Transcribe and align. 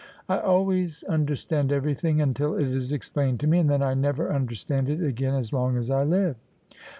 * 0.17 0.25
I 0.27 0.39
always 0.39 1.03
understand 1.03 1.71
everything 1.71 2.21
until 2.21 2.55
it 2.55 2.65
is 2.67 2.91
explained 2.91 3.39
to 3.41 3.47
me: 3.47 3.59
and 3.59 3.69
then 3.69 3.83
I 3.83 3.93
never 3.93 4.33
understand 4.33 4.89
it 4.89 4.99
again 4.99 5.35
as 5.35 5.53
long 5.53 5.77
as 5.77 5.91
I 5.91 6.03
live." 6.03 6.37